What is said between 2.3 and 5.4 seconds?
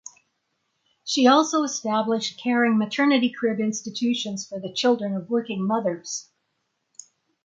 caring maternity crib institutions for the children of